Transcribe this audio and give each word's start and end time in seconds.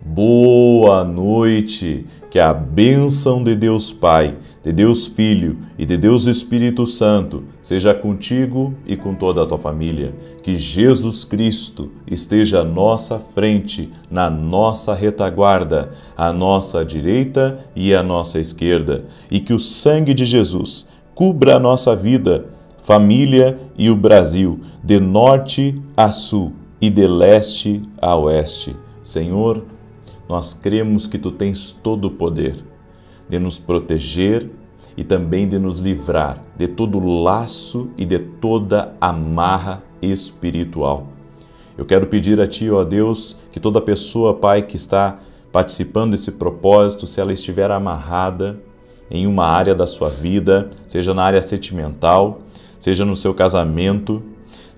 Boa 0.00 1.02
noite! 1.02 2.06
Que 2.30 2.38
a 2.38 2.54
bênção 2.54 3.42
de 3.42 3.56
Deus 3.56 3.92
Pai, 3.92 4.36
de 4.62 4.72
Deus 4.72 5.08
Filho 5.08 5.58
e 5.76 5.84
de 5.84 5.96
Deus 5.96 6.26
Espírito 6.26 6.86
Santo 6.86 7.42
seja 7.60 7.92
contigo 7.92 8.74
e 8.86 8.96
com 8.96 9.12
toda 9.12 9.42
a 9.42 9.46
tua 9.46 9.58
família. 9.58 10.14
Que 10.40 10.56
Jesus 10.56 11.24
Cristo 11.24 11.90
esteja 12.06 12.60
à 12.60 12.64
nossa 12.64 13.18
frente, 13.18 13.90
na 14.08 14.30
nossa 14.30 14.94
retaguarda, 14.94 15.90
à 16.16 16.32
nossa 16.32 16.84
direita 16.84 17.58
e 17.74 17.92
à 17.92 18.00
nossa 18.00 18.38
esquerda. 18.38 19.04
E 19.28 19.40
que 19.40 19.52
o 19.52 19.58
sangue 19.58 20.14
de 20.14 20.24
Jesus 20.24 20.88
cubra 21.12 21.56
a 21.56 21.60
nossa 21.60 21.96
vida, 21.96 22.46
família 22.80 23.58
e 23.76 23.90
o 23.90 23.96
Brasil, 23.96 24.60
de 24.82 25.00
norte 25.00 25.74
a 25.96 26.12
sul 26.12 26.52
e 26.80 26.88
de 26.88 27.06
leste 27.06 27.82
a 28.00 28.16
oeste. 28.16 28.76
Senhor, 29.02 29.64
nós 30.28 30.52
cremos 30.54 31.06
que 31.06 31.18
tu 31.18 31.30
tens 31.30 31.72
todo 31.72 32.06
o 32.06 32.10
poder 32.10 32.56
de 33.28 33.38
nos 33.38 33.58
proteger 33.58 34.50
e 34.96 35.04
também 35.04 35.48
de 35.48 35.58
nos 35.58 35.78
livrar 35.78 36.40
de 36.56 36.68
todo 36.68 36.98
laço 36.98 37.90
e 37.96 38.04
de 38.04 38.18
toda 38.18 38.94
amarra 39.00 39.82
espiritual. 40.02 41.08
Eu 41.76 41.84
quero 41.84 42.06
pedir 42.08 42.40
a 42.40 42.46
Ti, 42.46 42.70
ó 42.70 42.82
Deus, 42.82 43.38
que 43.52 43.60
toda 43.60 43.80
pessoa, 43.80 44.34
Pai, 44.34 44.62
que 44.62 44.76
está 44.76 45.20
participando 45.52 46.10
desse 46.10 46.32
propósito, 46.32 47.06
se 47.06 47.20
ela 47.20 47.32
estiver 47.32 47.70
amarrada 47.70 48.60
em 49.10 49.26
uma 49.26 49.46
área 49.46 49.74
da 49.74 49.86
sua 49.86 50.08
vida, 50.08 50.68
seja 50.86 51.14
na 51.14 51.22
área 51.22 51.40
sentimental, 51.40 52.40
seja 52.78 53.04
no 53.04 53.16
seu 53.16 53.32
casamento, 53.32 54.22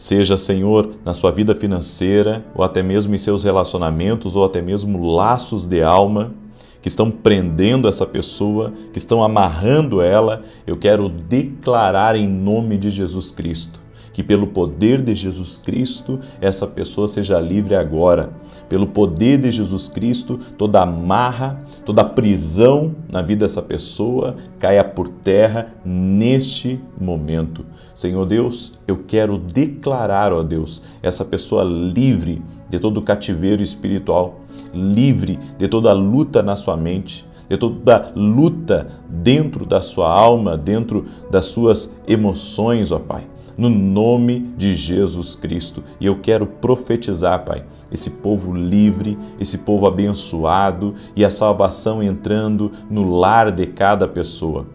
seja, 0.00 0.34
Senhor, 0.38 0.95
na 1.04 1.12
sua 1.12 1.30
vida 1.30 1.54
financeira, 1.54 2.42
ou 2.54 2.64
até 2.64 2.82
mesmo 2.82 3.14
em 3.14 3.18
seus 3.18 3.45
relacionamentos, 3.45 4.34
ou 4.34 4.42
até 4.42 4.62
mesmo 4.62 5.06
laços 5.06 5.66
de 5.66 5.82
alma 5.82 6.32
que 6.80 6.88
estão 6.88 7.10
prendendo 7.10 7.86
essa 7.86 8.06
pessoa, 8.06 8.73
que 8.95 8.96
estão 8.96 9.23
amarrando 9.23 10.01
ela, 10.01 10.43
eu 10.66 10.78
quero 10.78 11.06
declarar 11.10 12.16
em 12.16 12.26
nome 12.26 12.78
de 12.78 12.88
Jesus 12.88 13.30
Cristo 13.30 13.78
que 14.12 14.23
pelo 14.23 14.48
poder 14.48 15.02
de 15.02 15.15
Jesus 15.15 15.59
Cristo 15.59 16.18
essa 16.40 16.66
pessoa 16.66 17.09
seja 17.09 17.40
livre 17.40 17.74
agora. 17.74 18.30
Pelo 18.68 18.87
poder 18.87 19.38
de 19.38 19.51
Jesus 19.51 19.88
Cristo, 19.88 20.38
toda 20.56 20.82
amarra, 20.82 21.65
toda 21.84 22.04
prisão 22.04 22.95
na 23.09 23.23
vida 23.23 23.45
dessa 23.45 23.62
pessoa 23.62 24.37
caia 24.59 24.84
por 24.84 25.09
terra 25.09 25.74
neste 25.84 26.80
momento. 27.01 27.65
Senhor 27.95 28.26
Deus, 28.26 28.78
eu 28.87 29.04
quero 29.06 29.38
declarar, 29.38 30.32
ó 30.32 30.43
Deus, 30.43 30.82
essa 31.02 31.24
pessoa 31.24 31.65
livre 31.65 32.43
de 32.68 32.78
todo 32.78 33.02
cativeiro 33.02 33.62
espiritual, 33.62 34.40
livre 34.73 35.38
de 35.59 35.66
toda 35.66 35.93
luta 35.93 36.43
na 36.43 36.54
sua 36.54 36.76
mente, 36.76 37.26
de 37.48 37.56
toda 37.56 38.12
luta 38.15 38.87
dentro 39.09 39.66
da 39.66 39.80
sua 39.80 40.09
alma, 40.09 40.56
dentro 40.56 41.06
das 41.30 41.46
suas 41.46 41.96
emoções, 42.06 42.93
ó 42.93 42.98
Pai 42.98 43.26
no 43.56 43.68
nome 43.68 44.52
de 44.56 44.74
Jesus 44.74 45.34
Cristo. 45.34 45.82
E 46.01 46.06
eu 46.06 46.20
quero 46.20 46.46
profetizar, 46.46 47.45
Pai, 47.45 47.65
esse 47.93 48.10
povo 48.10 48.54
livre, 48.54 49.18
esse 49.38 49.59
povo 49.59 49.87
abençoado 49.87 50.95
e 51.15 51.24
a 51.24 51.30
salvação 51.30 52.02
entrando 52.02 52.71
no 52.90 53.09
lar 53.09 53.51
de 53.51 53.66
cada 53.66 54.06
pessoa. 54.06 54.66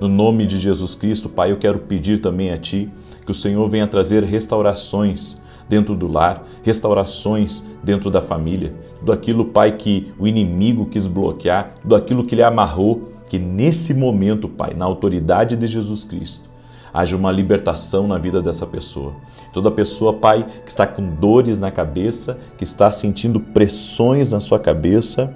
No 0.00 0.08
nome 0.08 0.46
de 0.46 0.58
Jesus 0.58 0.94
Cristo, 0.94 1.28
Pai, 1.28 1.52
eu 1.52 1.58
quero 1.58 1.80
pedir 1.80 2.20
também 2.20 2.50
a 2.50 2.58
Ti 2.58 2.90
que 3.24 3.30
o 3.30 3.34
Senhor 3.34 3.68
venha 3.68 3.86
trazer 3.86 4.22
restaurações 4.22 5.42
dentro 5.68 5.94
do 5.94 6.06
lar, 6.06 6.44
restaurações 6.62 7.68
dentro 7.82 8.10
da 8.10 8.20
família, 8.20 8.74
do 9.02 9.12
aquilo, 9.12 9.46
Pai, 9.46 9.76
que 9.76 10.12
o 10.18 10.26
inimigo 10.26 10.86
quis 10.86 11.06
bloquear, 11.06 11.74
do 11.82 11.94
aquilo 11.94 12.24
que 12.24 12.34
ele 12.34 12.42
amarrou, 12.42 13.12
que 13.28 13.38
nesse 13.38 13.94
momento, 13.94 14.48
Pai, 14.48 14.74
na 14.74 14.84
autoridade 14.84 15.56
de 15.56 15.66
Jesus 15.66 16.04
Cristo, 16.04 16.50
haja 16.94 17.16
uma 17.16 17.32
libertação 17.32 18.06
na 18.06 18.16
vida 18.16 18.40
dessa 18.40 18.64
pessoa. 18.64 19.14
Toda 19.52 19.68
pessoa, 19.68 20.12
Pai, 20.12 20.44
que 20.44 20.70
está 20.70 20.86
com 20.86 21.04
dores 21.04 21.58
na 21.58 21.72
cabeça, 21.72 22.38
que 22.56 22.62
está 22.62 22.92
sentindo 22.92 23.40
pressões 23.40 24.32
na 24.32 24.38
sua 24.38 24.60
cabeça, 24.60 25.34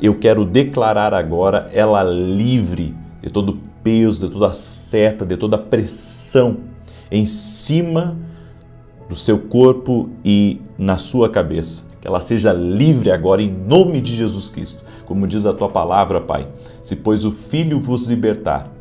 eu 0.00 0.18
quero 0.18 0.46
declarar 0.46 1.12
agora 1.12 1.70
ela 1.74 2.02
livre 2.02 2.96
de 3.20 3.28
todo 3.28 3.58
peso, 3.84 4.26
de 4.26 4.32
toda 4.32 4.54
seta, 4.54 5.26
de 5.26 5.36
toda 5.36 5.58
pressão 5.58 6.56
em 7.10 7.26
cima 7.26 8.16
do 9.06 9.14
seu 9.14 9.38
corpo 9.38 10.08
e 10.24 10.62
na 10.78 10.96
sua 10.96 11.28
cabeça. 11.28 11.90
Que 12.00 12.08
ela 12.08 12.22
seja 12.22 12.54
livre 12.54 13.10
agora 13.10 13.42
em 13.42 13.50
nome 13.50 14.00
de 14.00 14.14
Jesus 14.14 14.48
Cristo. 14.48 14.82
Como 15.04 15.26
diz 15.26 15.44
a 15.44 15.52
tua 15.52 15.68
palavra, 15.68 16.22
Pai, 16.22 16.48
se 16.80 16.96
pois 16.96 17.26
o 17.26 17.30
Filho 17.30 17.80
vos 17.80 18.06
libertar, 18.06 18.79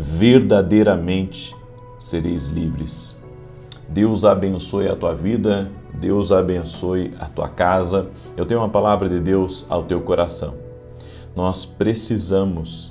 verdadeiramente 0.00 1.54
sereis 1.98 2.46
livres. 2.46 3.14
Deus 3.86 4.24
abençoe 4.24 4.88
a 4.88 4.96
tua 4.96 5.14
vida, 5.14 5.70
Deus 5.92 6.32
abençoe 6.32 7.12
a 7.20 7.26
tua 7.26 7.48
casa. 7.48 8.08
Eu 8.36 8.46
tenho 8.46 8.60
uma 8.60 8.68
palavra 8.68 9.08
de 9.08 9.20
Deus 9.20 9.66
ao 9.68 9.82
teu 9.82 10.00
coração. 10.00 10.54
Nós 11.36 11.66
precisamos 11.66 12.90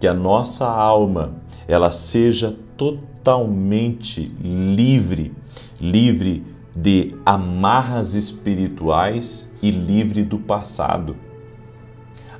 que 0.00 0.08
a 0.08 0.14
nossa 0.14 0.66
alma 0.66 1.34
ela 1.68 1.92
seja 1.92 2.56
totalmente 2.76 4.34
livre, 4.40 5.32
livre 5.80 6.44
de 6.74 7.14
amarras 7.24 8.14
espirituais 8.14 9.52
e 9.62 9.70
livre 9.70 10.24
do 10.24 10.38
passado. 10.38 11.16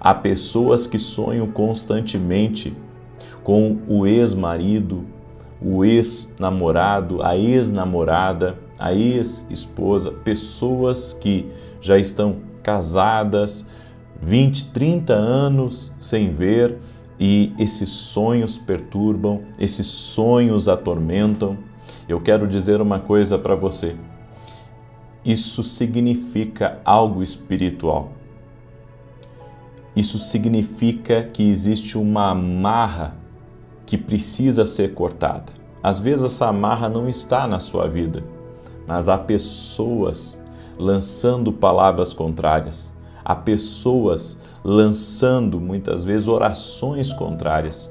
Há 0.01 0.15
pessoas 0.15 0.87
que 0.87 0.99
sonham 0.99 1.49
constantemente 1.49 2.75
com 3.49 3.79
o 3.89 4.07
ex-marido, 4.07 5.07
o 5.59 5.83
ex-namorado, 5.83 7.23
a 7.23 7.35
ex-namorada, 7.35 8.59
a 8.79 8.93
ex-esposa, 8.93 10.11
pessoas 10.11 11.15
que 11.15 11.47
já 11.81 11.99
estão 11.99 12.41
casadas 12.63 13.71
20, 14.21 14.67
30 14.67 15.15
anos 15.15 15.95
sem 15.99 16.31
ver 16.31 16.77
e 17.19 17.55
esses 17.59 17.89
sonhos 17.89 18.59
perturbam, 18.59 19.41
esses 19.59 19.87
sonhos 19.87 20.69
atormentam. 20.69 21.57
Eu 22.07 22.21
quero 22.21 22.47
dizer 22.47 22.83
uma 22.83 23.01
coisa 23.01 23.39
para 23.39 23.55
você. 23.55 23.97
Isso 25.25 25.63
significa 25.63 26.83
algo 26.85 27.23
espiritual. 27.23 28.13
Isso 29.97 30.19
significa 30.19 31.23
que 31.23 31.49
existe 31.49 31.97
uma 31.97 32.33
amarra 32.33 33.17
que 33.89 33.97
precisa 33.97 34.67
ser 34.67 34.93
cortada. 34.93 35.51
Às 35.83 35.99
vezes 35.99 36.27
essa 36.27 36.49
amarra 36.49 36.91
não 36.91 37.09
está 37.09 37.47
na 37.47 37.59
sua 37.59 37.89
vida, 37.89 38.23
mas 38.87 39.09
há 39.09 39.17
pessoas 39.17 40.45
lançando 40.79 41.51
palavras 41.51 42.13
contrárias, 42.13 42.95
há 43.25 43.35
pessoas 43.35 44.43
lançando 44.63 45.59
muitas 45.59 46.05
vezes 46.05 46.29
orações 46.29 47.15
contrárias. 47.15 47.91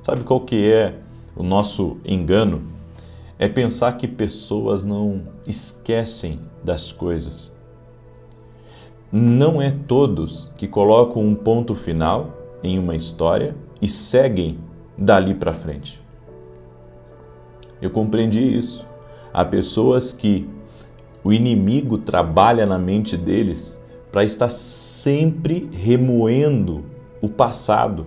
Sabe 0.00 0.24
qual 0.24 0.40
que 0.40 0.72
é 0.72 0.94
o 1.36 1.42
nosso 1.42 1.98
engano? 2.06 2.62
É 3.38 3.46
pensar 3.50 3.98
que 3.98 4.08
pessoas 4.08 4.82
não 4.82 5.24
esquecem 5.46 6.40
das 6.64 6.90
coisas. 6.90 7.54
Não 9.12 9.60
é 9.60 9.74
todos 9.86 10.54
que 10.56 10.66
colocam 10.66 11.22
um 11.22 11.34
ponto 11.34 11.74
final 11.74 12.30
em 12.62 12.78
uma 12.78 12.96
história 12.96 13.54
e 13.80 13.86
seguem 13.86 14.58
dali 14.98 15.34
para 15.34 15.54
frente. 15.54 16.02
Eu 17.80 17.90
compreendi 17.90 18.40
isso. 18.40 18.84
Há 19.32 19.44
pessoas 19.44 20.12
que 20.12 20.48
o 21.22 21.32
inimigo 21.32 21.98
trabalha 21.98 22.66
na 22.66 22.78
mente 22.78 23.16
deles 23.16 23.84
para 24.10 24.24
estar 24.24 24.50
sempre 24.50 25.68
remoendo 25.72 26.84
o 27.22 27.28
passado. 27.28 28.06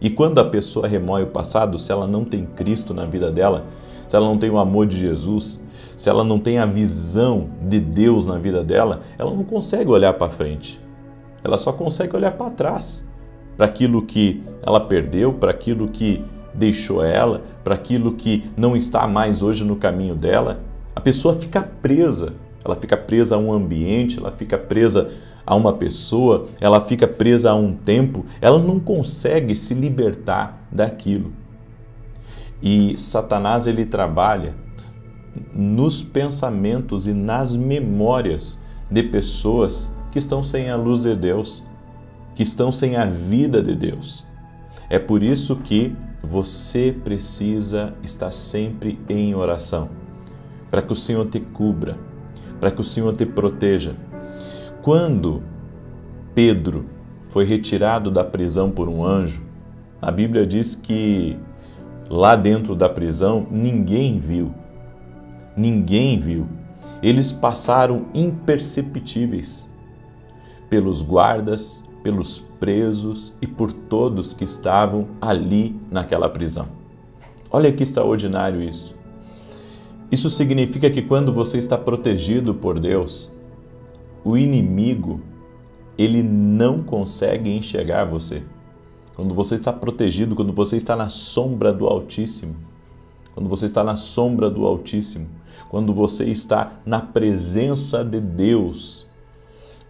E 0.00 0.08
quando 0.10 0.38
a 0.38 0.44
pessoa 0.44 0.88
remoe 0.88 1.22
o 1.22 1.28
passado, 1.28 1.78
se 1.78 1.92
ela 1.92 2.06
não 2.06 2.24
tem 2.24 2.46
Cristo 2.46 2.94
na 2.94 3.04
vida 3.04 3.30
dela, 3.30 3.66
se 4.08 4.16
ela 4.16 4.26
não 4.26 4.38
tem 4.38 4.50
o 4.50 4.58
amor 4.58 4.86
de 4.86 4.98
Jesus, 4.98 5.66
se 5.94 6.08
ela 6.08 6.24
não 6.24 6.40
tem 6.40 6.58
a 6.58 6.66
visão 6.66 7.50
de 7.62 7.78
Deus 7.78 8.26
na 8.26 8.38
vida 8.38 8.64
dela, 8.64 9.00
ela 9.18 9.34
não 9.34 9.44
consegue 9.44 9.90
olhar 9.90 10.14
para 10.14 10.30
frente. 10.30 10.80
Ela 11.44 11.58
só 11.58 11.72
consegue 11.72 12.16
olhar 12.16 12.32
para 12.32 12.50
trás 12.50 13.09
para 13.60 13.66
aquilo 13.66 14.00
que 14.00 14.42
ela 14.66 14.80
perdeu, 14.80 15.34
para 15.34 15.50
aquilo 15.50 15.86
que 15.86 16.24
deixou 16.54 17.04
ela, 17.04 17.42
para 17.62 17.74
aquilo 17.74 18.14
que 18.14 18.50
não 18.56 18.74
está 18.74 19.06
mais 19.06 19.42
hoje 19.42 19.64
no 19.64 19.76
caminho 19.76 20.14
dela. 20.14 20.62
A 20.96 21.00
pessoa 21.00 21.34
fica 21.34 21.60
presa, 21.60 22.32
ela 22.64 22.74
fica 22.74 22.96
presa 22.96 23.36
a 23.36 23.38
um 23.38 23.52
ambiente, 23.52 24.18
ela 24.18 24.32
fica 24.32 24.56
presa 24.56 25.10
a 25.44 25.54
uma 25.54 25.74
pessoa, 25.74 26.46
ela 26.58 26.80
fica 26.80 27.06
presa 27.06 27.50
a 27.50 27.54
um 27.54 27.74
tempo, 27.74 28.24
ela 28.40 28.58
não 28.58 28.80
consegue 28.80 29.54
se 29.54 29.74
libertar 29.74 30.66
daquilo. 30.72 31.30
E 32.62 32.96
Satanás 32.96 33.66
ele 33.66 33.84
trabalha 33.84 34.54
nos 35.52 36.02
pensamentos 36.02 37.06
e 37.06 37.12
nas 37.12 37.54
memórias 37.54 38.62
de 38.90 39.02
pessoas 39.02 39.94
que 40.10 40.16
estão 40.16 40.42
sem 40.42 40.70
a 40.70 40.76
luz 40.76 41.02
de 41.02 41.14
Deus, 41.14 41.68
que 42.34 42.42
estão 42.42 42.70
sem 42.70 42.96
a 42.96 43.04
vida 43.04 43.62
de 43.62 43.74
Deus. 43.74 44.26
É 44.88 44.98
por 44.98 45.22
isso 45.22 45.56
que 45.56 45.94
você 46.22 46.94
precisa 47.04 47.94
estar 48.02 48.32
sempre 48.32 48.98
em 49.08 49.34
oração, 49.34 49.90
para 50.70 50.82
que 50.82 50.92
o 50.92 50.96
Senhor 50.96 51.28
te 51.28 51.40
cubra, 51.40 51.98
para 52.60 52.70
que 52.70 52.80
o 52.80 52.84
Senhor 52.84 53.14
te 53.16 53.24
proteja. 53.24 53.96
Quando 54.82 55.42
Pedro 56.34 56.86
foi 57.28 57.44
retirado 57.44 58.10
da 58.10 58.24
prisão 58.24 58.70
por 58.70 58.88
um 58.88 59.04
anjo, 59.04 59.42
a 60.00 60.10
Bíblia 60.10 60.46
diz 60.46 60.74
que 60.74 61.38
lá 62.08 62.34
dentro 62.34 62.74
da 62.74 62.88
prisão 62.88 63.46
ninguém 63.50 64.18
viu. 64.18 64.52
Ninguém 65.56 66.18
viu. 66.18 66.46
Eles 67.02 67.32
passaram 67.32 68.06
imperceptíveis 68.14 69.72
pelos 70.68 71.02
guardas, 71.02 71.84
pelos 72.02 72.38
presos 72.38 73.36
e 73.40 73.46
por 73.46 73.72
todos 73.72 74.32
que 74.32 74.44
estavam 74.44 75.08
ali 75.20 75.78
naquela 75.90 76.28
prisão. 76.28 76.68
Olha 77.50 77.72
que 77.72 77.82
extraordinário 77.82 78.62
isso. 78.62 78.94
Isso 80.10 80.28
significa 80.30 80.90
que 80.90 81.02
quando 81.02 81.32
você 81.32 81.58
está 81.58 81.78
protegido 81.78 82.54
por 82.54 82.80
Deus, 82.80 83.32
o 84.24 84.36
inimigo 84.36 85.20
ele 85.96 86.22
não 86.22 86.82
consegue 86.82 87.50
enxergar 87.50 88.04
você. 88.04 88.42
Quando 89.14 89.34
você 89.34 89.54
está 89.54 89.72
protegido, 89.72 90.34
quando 90.34 90.52
você 90.52 90.76
está 90.76 90.96
na 90.96 91.08
sombra 91.08 91.72
do 91.72 91.86
Altíssimo, 91.86 92.56
quando 93.34 93.48
você 93.48 93.66
está 93.66 93.84
na 93.84 93.96
sombra 93.96 94.50
do 94.50 94.64
Altíssimo, 94.64 95.28
quando 95.68 95.92
você 95.92 96.24
está 96.24 96.80
na 96.86 97.00
presença 97.00 98.04
de 98.04 98.20
Deus, 98.20 99.08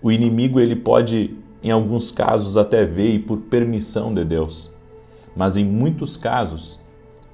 o 0.03 0.11
inimigo 0.11 0.59
ele 0.59 0.77
pode 0.77 1.37
em 1.63 1.71
alguns 1.71 2.11
casos 2.11 2.57
até 2.57 2.85
veio 2.85 3.23
por 3.23 3.39
permissão 3.39 4.13
de 4.13 4.25
Deus. 4.25 4.75
Mas 5.37 5.57
em 5.57 5.65
muitos 5.65 6.17
casos, 6.17 6.81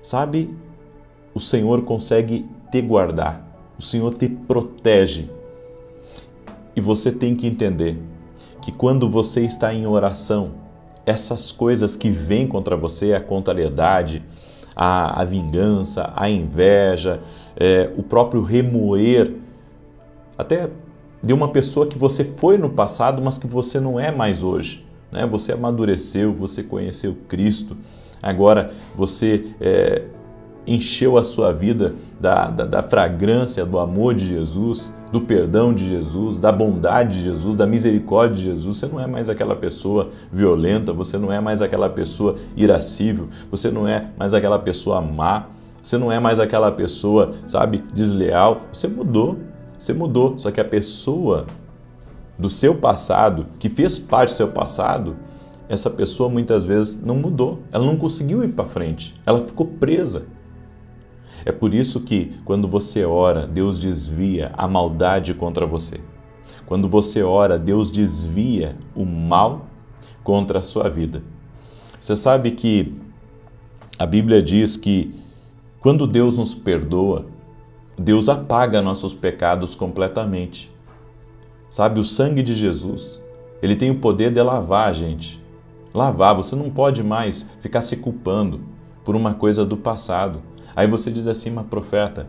sabe, 0.02 0.54
o 1.34 1.40
Senhor 1.40 1.82
consegue 1.82 2.46
te 2.70 2.80
guardar, 2.80 3.46
o 3.78 3.82
Senhor 3.82 4.14
te 4.14 4.28
protege. 4.28 5.30
E 6.74 6.80
você 6.80 7.10
tem 7.12 7.34
que 7.34 7.46
entender 7.46 7.98
que 8.60 8.72
quando 8.72 9.08
você 9.08 9.44
está 9.44 9.72
em 9.72 9.86
oração, 9.86 10.54
essas 11.06 11.52
coisas 11.52 11.96
que 11.96 12.10
vêm 12.10 12.46
contra 12.46 12.76
você, 12.76 13.14
a 13.14 13.20
contrariedade, 13.20 14.22
a, 14.74 15.22
a 15.22 15.24
vingança, 15.24 16.12
a 16.14 16.28
inveja, 16.28 17.20
é, 17.56 17.90
o 17.96 18.02
próprio 18.02 18.42
remoer, 18.42 19.34
até 20.36 20.68
de 21.26 21.32
uma 21.32 21.48
pessoa 21.48 21.88
que 21.88 21.98
você 21.98 22.22
foi 22.22 22.56
no 22.56 22.70
passado, 22.70 23.20
mas 23.20 23.36
que 23.36 23.48
você 23.48 23.80
não 23.80 23.98
é 23.98 24.12
mais 24.12 24.44
hoje. 24.44 24.86
Né? 25.10 25.26
Você 25.26 25.52
amadureceu, 25.52 26.32
você 26.32 26.62
conheceu 26.62 27.16
Cristo, 27.26 27.76
agora 28.22 28.70
você 28.94 29.44
é, 29.60 30.04
encheu 30.64 31.18
a 31.18 31.24
sua 31.24 31.52
vida 31.52 31.96
da, 32.20 32.48
da, 32.48 32.64
da, 32.64 32.82
fragrância 32.82 33.66
do 33.66 33.76
amor 33.76 34.14
de 34.14 34.24
Jesus, 34.24 34.96
do 35.10 35.20
perdão 35.20 35.74
de 35.74 35.88
Jesus, 35.88 36.38
da 36.38 36.52
bondade 36.52 37.18
de 37.18 37.24
Jesus, 37.24 37.56
da 37.56 37.66
misericórdia 37.66 38.36
de 38.36 38.42
Jesus. 38.42 38.76
Você 38.76 38.86
não 38.86 39.00
é 39.00 39.08
mais 39.08 39.28
aquela 39.28 39.56
pessoa 39.56 40.10
violenta, 40.32 40.92
você 40.92 41.18
não 41.18 41.32
é 41.32 41.40
mais 41.40 41.60
aquela 41.60 41.88
pessoa 41.88 42.36
irascível, 42.56 43.26
você 43.50 43.68
não 43.68 43.88
é 43.88 44.10
mais 44.16 44.32
aquela 44.32 44.60
pessoa 44.60 45.00
má, 45.00 45.48
você 45.82 45.98
não 45.98 46.12
é 46.12 46.20
mais 46.20 46.38
aquela 46.38 46.70
pessoa, 46.70 47.34
sabe, 47.48 47.82
desleal. 47.92 48.60
Você 48.72 48.86
mudou. 48.86 49.55
Você 49.78 49.92
mudou, 49.92 50.38
só 50.38 50.50
que 50.50 50.60
a 50.60 50.64
pessoa 50.64 51.46
do 52.38 52.48
seu 52.48 52.76
passado, 52.76 53.46
que 53.58 53.68
fez 53.68 53.98
parte 53.98 54.30
do 54.30 54.36
seu 54.36 54.48
passado, 54.48 55.16
essa 55.68 55.90
pessoa 55.90 56.28
muitas 56.28 56.64
vezes 56.64 57.02
não 57.02 57.16
mudou, 57.16 57.60
ela 57.72 57.84
não 57.84 57.96
conseguiu 57.96 58.44
ir 58.44 58.48
para 58.48 58.64
frente, 58.64 59.14
ela 59.24 59.40
ficou 59.40 59.66
presa. 59.66 60.26
É 61.44 61.52
por 61.52 61.74
isso 61.74 62.00
que 62.00 62.32
quando 62.44 62.66
você 62.66 63.04
ora, 63.04 63.46
Deus 63.46 63.78
desvia 63.78 64.52
a 64.56 64.66
maldade 64.66 65.34
contra 65.34 65.66
você. 65.66 66.00
Quando 66.66 66.88
você 66.88 67.22
ora, 67.22 67.58
Deus 67.58 67.90
desvia 67.90 68.76
o 68.94 69.04
mal 69.04 69.66
contra 70.24 70.58
a 70.58 70.62
sua 70.62 70.88
vida. 70.88 71.22
Você 72.00 72.16
sabe 72.16 72.50
que 72.52 72.94
a 73.98 74.06
Bíblia 74.06 74.42
diz 74.42 74.76
que 74.76 75.14
quando 75.80 76.06
Deus 76.06 76.36
nos 76.36 76.54
perdoa, 76.54 77.26
Deus 77.98 78.28
apaga 78.28 78.82
nossos 78.82 79.14
pecados 79.14 79.74
completamente. 79.74 80.74
Sabe, 81.68 81.98
o 81.98 82.04
sangue 82.04 82.42
de 82.42 82.54
Jesus, 82.54 83.24
ele 83.62 83.74
tem 83.74 83.90
o 83.90 83.98
poder 83.98 84.30
de 84.30 84.40
lavar 84.42 84.88
a 84.88 84.92
gente. 84.92 85.42
Lavar, 85.94 86.34
você 86.34 86.54
não 86.54 86.70
pode 86.70 87.02
mais 87.02 87.50
ficar 87.60 87.80
se 87.80 87.96
culpando 87.96 88.60
por 89.04 89.16
uma 89.16 89.34
coisa 89.34 89.64
do 89.64 89.76
passado. 89.76 90.42
Aí 90.74 90.86
você 90.86 91.10
diz 91.10 91.26
assim, 91.26 91.50
mas 91.50 91.66
profeta, 91.66 92.28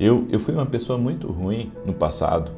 eu, 0.00 0.26
eu 0.30 0.40
fui 0.40 0.54
uma 0.54 0.66
pessoa 0.66 0.98
muito 0.98 1.30
ruim 1.30 1.70
no 1.84 1.92
passado. 1.92 2.50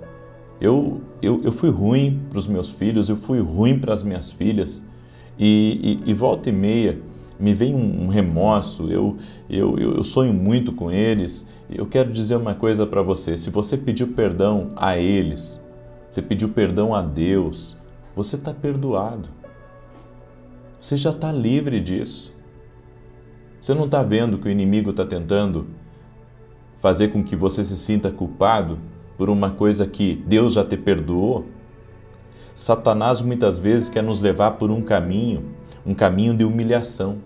Eu, 0.60 1.00
eu, 1.20 1.40
eu 1.42 1.52
fui 1.52 1.68
ruim 1.68 2.22
para 2.30 2.38
os 2.38 2.46
meus 2.46 2.70
filhos, 2.70 3.08
eu 3.08 3.16
fui 3.16 3.40
ruim 3.40 3.78
para 3.78 3.92
as 3.92 4.02
minhas 4.02 4.30
filhas. 4.30 4.86
E, 5.38 6.00
e, 6.06 6.10
e 6.10 6.14
volta 6.14 6.48
e 6.48 6.52
meia, 6.52 6.98
me 7.38 7.52
vem 7.52 7.74
um 7.74 8.08
remorso, 8.08 8.90
eu, 8.90 9.16
eu, 9.48 9.78
eu 9.78 10.02
sonho 10.02 10.32
muito 10.32 10.72
com 10.72 10.90
eles. 10.90 11.48
Eu 11.70 11.86
quero 11.86 12.12
dizer 12.12 12.36
uma 12.36 12.54
coisa 12.54 12.86
para 12.86 13.02
você: 13.02 13.36
se 13.36 13.50
você 13.50 13.76
pediu 13.76 14.08
perdão 14.08 14.70
a 14.76 14.96
eles, 14.96 15.64
você 16.10 16.22
pediu 16.22 16.48
perdão 16.48 16.94
a 16.94 17.02
Deus, 17.02 17.76
você 18.14 18.36
está 18.36 18.54
perdoado. 18.54 19.28
Você 20.80 20.96
já 20.96 21.10
está 21.10 21.32
livre 21.32 21.80
disso. 21.80 22.32
Você 23.58 23.74
não 23.74 23.86
está 23.86 24.02
vendo 24.02 24.38
que 24.38 24.46
o 24.46 24.50
inimigo 24.50 24.90
está 24.90 25.04
tentando 25.04 25.66
fazer 26.76 27.08
com 27.08 27.24
que 27.24 27.34
você 27.34 27.64
se 27.64 27.76
sinta 27.76 28.10
culpado 28.10 28.78
por 29.18 29.28
uma 29.28 29.50
coisa 29.50 29.86
que 29.86 30.22
Deus 30.26 30.54
já 30.54 30.64
te 30.64 30.76
perdoou? 30.76 31.46
Satanás 32.54 33.20
muitas 33.20 33.58
vezes 33.58 33.88
quer 33.88 34.02
nos 34.02 34.20
levar 34.20 34.52
por 34.52 34.70
um 34.70 34.80
caminho 34.80 35.44
um 35.86 35.94
caminho 35.94 36.36
de 36.36 36.44
humilhação, 36.44 37.18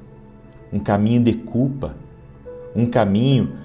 um 0.72 0.78
caminho 0.78 1.22
de 1.22 1.32
culpa, 1.32 1.96
um 2.76 2.86
caminho 2.86 3.56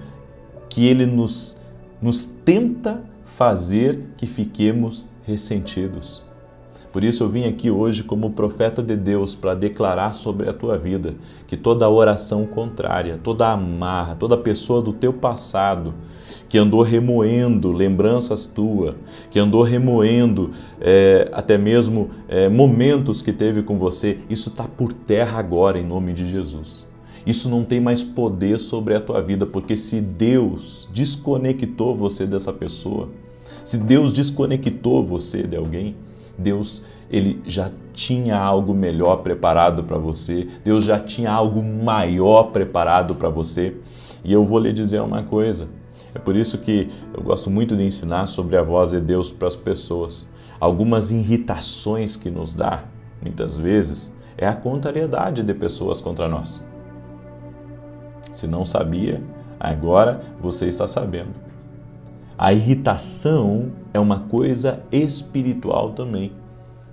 que 0.70 0.88
ele 0.88 1.06
nos, 1.06 1.60
nos 2.02 2.24
tenta 2.26 3.04
fazer 3.26 4.02
que 4.18 4.26
fiquemos 4.26 5.10
ressentidos. 5.26 6.24
Por 6.96 7.04
isso 7.04 7.26
eu 7.26 7.28
vim 7.28 7.44
aqui 7.44 7.70
hoje 7.70 8.06
como 8.06 8.30
profeta 8.30 8.82
de 8.82 8.96
Deus 8.96 9.36
para 9.36 9.54
declarar 9.54 10.14
sobre 10.14 10.48
a 10.48 10.54
tua 10.54 10.78
vida 10.78 11.14
que 11.46 11.58
toda 11.58 11.90
oração 11.90 12.46
contrária, 12.46 13.20
toda 13.22 13.52
amarra, 13.52 14.16
toda 14.16 14.38
pessoa 14.38 14.82
do 14.82 14.94
teu 14.94 15.12
passado 15.12 15.94
que 16.48 16.58
andou 16.58 16.82
remoendo 16.84 17.70
lembranças 17.74 18.46
tuas, 18.46 18.96
que 19.30 19.38
andou 19.38 19.62
remoendo 19.62 20.52
é, 20.80 21.30
até 21.34 21.58
mesmo 21.58 22.12
é, 22.30 22.48
momentos 22.48 23.22
que 23.22 23.34
teve 23.34 23.62
com 23.62 23.78
você, 23.78 24.20
isso 24.30 24.48
está 24.48 24.64
por 24.64 24.94
terra 24.94 25.38
agora 25.38 25.78
em 25.78 25.86
nome 25.86 26.14
de 26.14 26.26
Jesus. 26.26 26.88
Isso 27.28 27.50
não 27.50 27.66
tem 27.66 27.82
mais 27.82 28.04
poder 28.04 28.58
sobre 28.58 28.96
a 28.96 29.02
tua 29.02 29.22
vida, 29.22 29.46
porque 29.46 29.76
se 29.76 30.00
Deus 30.00 30.88
desconectou 30.94 31.94
você 31.94 32.26
dessa 32.26 32.54
pessoa, 32.54 33.10
se 33.66 33.78
Deus 33.78 34.14
desconectou 34.14 35.04
você 35.04 35.44
de 35.44 35.58
alguém, 35.58 35.94
Deus 36.38 36.86
ele 37.10 37.42
já 37.46 37.72
tinha 37.94 38.38
algo 38.38 38.74
melhor 38.74 39.18
preparado 39.18 39.84
para 39.84 39.98
você, 39.98 40.48
Deus 40.64 40.84
já 40.84 41.00
tinha 41.00 41.32
algo 41.32 41.62
maior 41.62 42.46
preparado 42.46 43.16
para 43.16 43.30
você. 43.30 43.76
E 44.24 44.34
eu 44.34 44.44
vou 44.44 44.60
lhe 44.60 44.74
dizer 44.74 45.02
uma 45.02 45.24
coisa: 45.24 45.68
é 46.14 46.20
por 46.20 46.36
isso 46.36 46.58
que 46.58 46.90
eu 47.14 47.22
gosto 47.22 47.50
muito 47.50 47.76
de 47.76 47.84
ensinar 47.84 48.26
sobre 48.26 48.58
a 48.58 48.64
voz 48.64 48.92
de 48.92 49.00
Deus 49.00 49.32
para 49.32 49.48
as 49.48 49.56
pessoas. 49.56 50.30
Algumas 50.60 51.12
irritações 51.12 52.16
que 52.16 52.32
nos 52.32 52.54
dá, 52.54 52.86
muitas 53.22 53.58
vezes, 53.58 54.18
é 54.38 54.48
a 54.48 54.56
contrariedade 54.56 55.44
de 55.44 55.54
pessoas 55.54 56.02
contra 56.02 56.28
nós. 56.28 56.66
Se 58.32 58.48
não 58.48 58.66
sabia, 58.66 59.22
agora 59.60 60.22
você 60.42 60.68
está 60.68 60.88
sabendo. 60.88 61.45
A 62.38 62.54
irritação 62.54 63.72
é 63.94 64.00
uma 64.00 64.20
coisa 64.20 64.84
espiritual 64.92 65.92
também. 65.94 66.34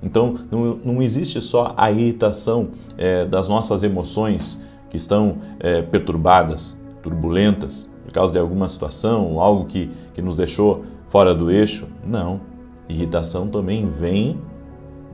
Então, 0.02 0.34
não, 0.50 0.76
não 0.84 1.02
existe 1.02 1.40
só 1.40 1.74
a 1.76 1.90
irritação 1.90 2.70
é, 2.98 3.24
das 3.24 3.48
nossas 3.48 3.82
emoções 3.82 4.64
que 4.90 4.96
estão 4.96 5.38
é, 5.60 5.80
perturbadas, 5.80 6.82
turbulentas, 7.02 7.94
por 8.04 8.12
causa 8.12 8.32
de 8.32 8.38
alguma 8.38 8.68
situação, 8.68 9.40
algo 9.40 9.64
que, 9.64 9.90
que 10.12 10.20
nos 10.20 10.36
deixou 10.36 10.84
fora 11.08 11.34
do 11.34 11.50
eixo. 11.50 11.86
Não. 12.04 12.40
Irritação 12.88 13.48
também 13.48 13.88
vem 13.88 14.40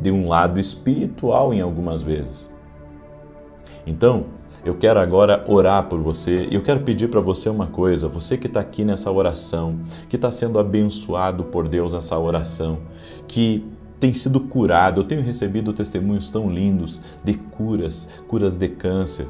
de 0.00 0.11
um 0.11 0.28
lado 0.28 0.58
espiritual 0.58 1.52
em 1.52 1.61
algumas 1.61 2.02
vezes. 2.02 2.52
Então, 3.87 4.26
eu 4.65 4.75
quero 4.75 4.99
agora 4.99 5.45
orar 5.47 5.88
por 5.88 6.00
você 6.00 6.49
e 6.50 6.55
eu 6.55 6.62
quero 6.62 6.81
pedir 6.81 7.09
para 7.09 7.21
você 7.21 7.49
uma 7.49 7.67
coisa. 7.67 8.09
Você 8.09 8.37
que 8.37 8.47
está 8.47 8.61
aqui 8.61 8.85
nessa 8.85 9.11
oração, 9.11 9.79
que 10.09 10.17
está 10.17 10.31
sendo 10.31 10.59
abençoado 10.59 11.45
por 11.45 11.69
Deus 11.69 11.95
nessa 11.95 12.19
oração, 12.19 12.79
que 13.27 13.65
tem 13.99 14.12
sido 14.15 14.41
curado. 14.41 15.00
Eu 15.00 15.05
tenho 15.05 15.23
recebido 15.23 15.73
testemunhos 15.73 16.31
tão 16.31 16.50
lindos 16.50 17.03
de 17.23 17.35
curas, 17.35 18.09
curas 18.27 18.57
de 18.57 18.69
câncer, 18.69 19.27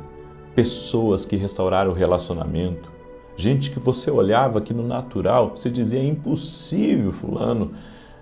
pessoas 0.55 1.25
que 1.25 1.37
restauraram 1.37 1.91
o 1.91 1.95
relacionamento, 1.95 2.91
gente 3.37 3.71
que 3.71 3.79
você 3.79 4.11
olhava 4.11 4.61
que 4.61 4.75
no 4.75 4.83
natural 4.83 5.53
você 5.55 5.71
dizia 5.71 6.01
é 6.01 6.05
impossível, 6.05 7.13
fulano, 7.13 7.73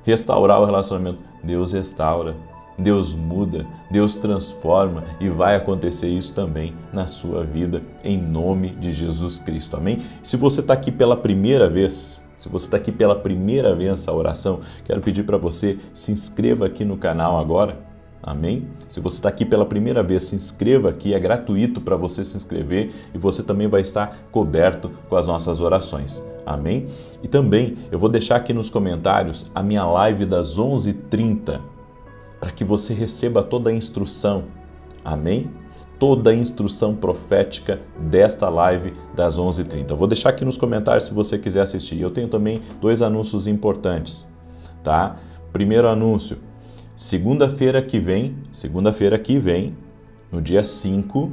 restaurar 0.05 0.61
o 0.61 0.65
relacionamento. 0.65 1.19
Deus 1.43 1.73
restaura. 1.73 2.37
Deus 2.79 3.15
muda, 3.15 3.67
Deus 3.91 4.17
transforma 4.17 5.05
e 5.19 5.29
vai 5.29 5.57
acontecer 5.57 6.09
isso 6.09 6.35
também 6.35 6.75
na 6.93 7.07
sua 7.07 7.43
vida, 7.43 7.83
em 8.05 8.19
nome 8.19 8.71
de 8.71 8.93
Jesus 8.93 9.39
Cristo. 9.39 9.77
Amém? 9.77 10.01
Se 10.23 10.37
você 10.37 10.61
está 10.61 10.75
aqui 10.75 10.91
pela 10.91 11.17
primeira 11.17 11.71
vez, 11.71 12.27
se 12.37 12.49
você 12.49 12.67
está 12.67 12.77
aqui 12.77 12.93
pela 12.93 13.17
primeira 13.17 13.75
vez 13.75 13.91
nessa 13.91 14.13
oração, 14.13 14.61
quero 14.85 15.01
pedir 15.01 15.25
para 15.25 15.39
você 15.39 15.79
se 15.95 16.13
inscreva 16.13 16.67
aqui 16.67 16.85
no 16.85 16.97
canal 16.97 17.39
agora. 17.39 17.87
Amém? 18.23 18.67
Se 18.89 18.99
você 18.99 19.19
está 19.19 19.29
aqui 19.29 19.45
pela 19.45 19.65
primeira 19.65 20.03
vez, 20.03 20.25
se 20.25 20.35
inscreva 20.35 20.91
aqui, 20.91 21.15
é 21.15 21.19
gratuito 21.19 21.81
para 21.81 21.97
você 21.97 22.25
se 22.25 22.37
inscrever 22.37 22.91
e 23.15 23.19
você 23.19 23.43
também 23.43 23.69
vai 23.69 23.81
estar 23.81 24.19
coberto 24.33 24.91
com 25.09 25.17
as 25.17 25.27
nossas 25.27 25.61
orações. 25.61 26.25
Amém? 26.45 26.87
E 27.23 27.29
também 27.29 27.77
eu 27.91 27.99
vou 27.99 28.09
deixar 28.09 28.37
aqui 28.37 28.53
nos 28.53 28.69
comentários 28.69 29.51
a 29.55 29.63
minha 29.63 29.85
live 29.85 30.25
das 30.27 30.59
11h30 30.59 31.76
para 32.41 32.51
que 32.51 32.65
você 32.65 32.95
receba 32.95 33.43
toda 33.43 33.71
a 33.71 33.73
instrução. 33.73 34.45
Amém? 35.05 35.51
Toda 35.99 36.31
a 36.31 36.35
instrução 36.35 36.95
profética 36.95 37.81
desta 37.99 38.49
live 38.49 38.93
das 39.15 39.39
11h30. 39.39 39.95
vou 39.95 40.07
deixar 40.07 40.31
aqui 40.31 40.45
nos 40.45 40.59
comentários 40.59 41.05
se 41.05 41.15
você 41.15 41.39
quiser 41.39 41.63
assistir. 41.63 42.01
Eu 42.01 42.11
tenho 42.11 42.29
também 42.29 42.61
dois 42.81 43.01
anúncios 43.01 43.47
importantes, 43.47 44.31
tá? 44.83 45.17
Primeiro 45.53 45.89
anúncio, 45.89 46.39
segunda-feira 46.95 47.81
que 47.81 47.99
vem, 47.99 48.37
segunda-feira 48.53 49.19
que 49.19 49.39
vem, 49.39 49.75
no 50.31 50.43
dia 50.43 50.63
5, 50.63 51.33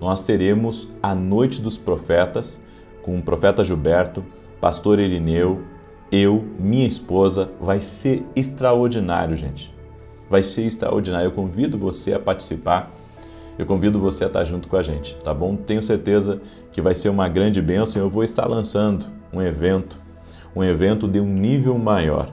nós 0.00 0.24
teremos 0.24 0.92
a 1.02 1.14
Noite 1.14 1.60
dos 1.60 1.78
Profetas 1.78 2.66
com 3.02 3.16
o 3.18 3.22
profeta 3.22 3.64
Gilberto, 3.64 4.22
pastor 4.60 4.98
Irineu, 4.98 5.62
eu, 6.10 6.44
minha 6.58 6.86
esposa, 6.86 7.50
vai 7.58 7.80
ser 7.80 8.26
extraordinário, 8.36 9.34
gente 9.34 9.72
vai 10.32 10.42
ser 10.42 10.62
extraordinário. 10.62 11.26
Eu 11.26 11.32
convido 11.32 11.76
você 11.76 12.14
a 12.14 12.18
participar. 12.18 12.90
Eu 13.58 13.66
convido 13.66 14.00
você 14.00 14.24
a 14.24 14.28
estar 14.28 14.42
junto 14.46 14.66
com 14.66 14.76
a 14.78 14.82
gente, 14.82 15.14
tá 15.16 15.34
bom? 15.34 15.54
Tenho 15.54 15.82
certeza 15.82 16.40
que 16.72 16.80
vai 16.80 16.94
ser 16.94 17.10
uma 17.10 17.28
grande 17.28 17.60
bênção. 17.60 18.00
Eu 18.00 18.08
vou 18.08 18.24
estar 18.24 18.46
lançando 18.46 19.04
um 19.30 19.42
evento, 19.42 19.98
um 20.56 20.64
evento 20.64 21.06
de 21.06 21.20
um 21.20 21.26
nível 21.26 21.76
maior, 21.76 22.30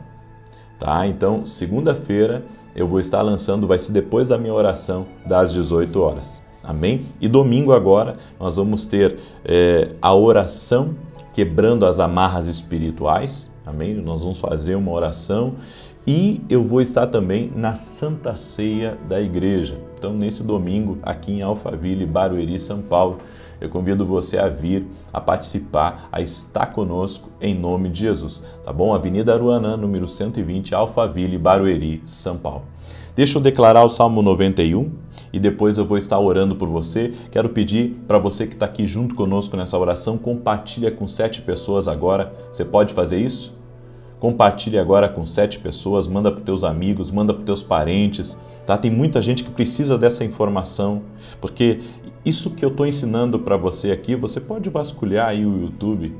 tá? 0.79 1.05
Então, 1.05 1.45
segunda-feira 1.45 2.41
eu 2.73 2.87
vou 2.87 3.01
estar 3.01 3.21
lançando, 3.21 3.67
vai 3.67 3.77
ser 3.77 3.91
depois 3.91 4.29
da 4.29 4.37
minha 4.37 4.53
oração, 4.53 5.05
das 5.27 5.51
18 5.51 6.01
horas. 6.01 6.41
Amém? 6.63 7.05
E 7.19 7.27
domingo 7.27 7.73
agora 7.73 8.15
nós 8.39 8.55
vamos 8.55 8.85
ter 8.85 9.17
é, 9.43 9.89
a 10.01 10.15
oração 10.15 10.95
quebrando 11.33 11.85
as 11.85 11.99
amarras 11.99 12.47
espirituais. 12.47 13.53
Amém? 13.65 13.93
Nós 13.93 14.21
vamos 14.21 14.39
fazer 14.39 14.75
uma 14.75 14.91
oração 14.91 15.55
e 16.11 16.41
eu 16.49 16.63
vou 16.63 16.81
estar 16.81 17.05
também 17.05 17.51
na 17.55 17.75
Santa 17.75 18.35
Ceia 18.35 18.97
da 19.07 19.21
Igreja. 19.21 19.79
Então, 19.93 20.11
nesse 20.11 20.41
domingo, 20.41 20.97
aqui 21.03 21.33
em 21.33 21.43
Alphaville, 21.43 22.03
Barueri, 22.03 22.57
São 22.57 22.81
Paulo, 22.81 23.19
eu 23.61 23.69
convido 23.69 24.03
você 24.03 24.39
a 24.39 24.47
vir, 24.47 24.87
a 25.13 25.21
participar, 25.21 26.09
a 26.11 26.19
estar 26.19 26.65
conosco 26.73 27.29
em 27.39 27.53
nome 27.53 27.89
de 27.89 27.99
Jesus, 27.99 28.43
tá 28.63 28.73
bom? 28.73 28.91
Avenida 28.91 29.35
Aruanã, 29.35 29.77
número 29.77 30.07
120, 30.07 30.73
Alphaville, 30.73 31.37
Barueri, 31.37 32.01
São 32.03 32.37
Paulo. 32.37 32.63
Deixa 33.15 33.37
eu 33.37 33.41
declarar 33.43 33.83
o 33.83 33.89
Salmo 33.89 34.23
91 34.23 34.89
e 35.31 35.39
depois 35.39 35.77
eu 35.77 35.85
vou 35.85 35.99
estar 35.99 36.17
orando 36.17 36.55
por 36.55 36.69
você. 36.69 37.11
Quero 37.29 37.49
pedir 37.49 38.01
para 38.07 38.17
você 38.17 38.47
que 38.47 38.53
está 38.53 38.65
aqui 38.65 38.87
junto 38.87 39.13
conosco 39.13 39.55
nessa 39.55 39.77
oração, 39.77 40.17
compartilha 40.17 40.89
com 40.89 41.07
sete 41.07 41.39
pessoas 41.39 41.87
agora. 41.87 42.33
Você 42.51 42.65
pode 42.65 42.95
fazer 42.95 43.19
isso? 43.19 43.58
Compartilhe 44.19 44.77
agora 44.77 45.07
com 45.07 45.25
sete 45.25 45.59
pessoas, 45.59 46.05
manda 46.05 46.29
para 46.29 46.41
teus 46.41 46.65
amigos, 46.65 47.09
manda 47.09 47.33
para 47.33 47.43
teus 47.43 47.63
parentes, 47.63 48.37
tá? 48.65 48.77
Tem 48.77 48.91
muita 48.91 49.21
gente 49.21 49.45
que 49.45 49.49
precisa 49.49 49.97
dessa 49.97 50.25
informação, 50.25 51.03
porque 51.39 51.79
isso 52.25 52.51
que 52.51 52.65
eu 52.65 52.69
estou 52.69 52.85
ensinando 52.85 53.39
para 53.39 53.55
você 53.55 53.91
aqui, 53.91 54.17
você 54.17 54.41
pode 54.41 54.69
vasculhar 54.69 55.29
aí 55.29 55.45
o 55.45 55.61
YouTube, 55.61 56.13